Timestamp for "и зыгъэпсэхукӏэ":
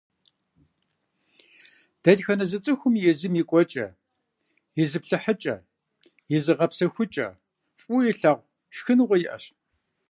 6.35-7.27